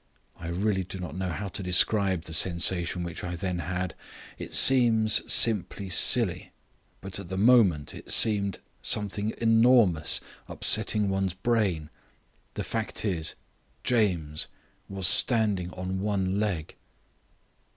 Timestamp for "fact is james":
12.63-14.47